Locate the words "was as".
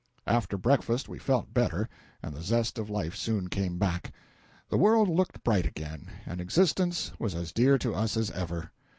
7.19-7.51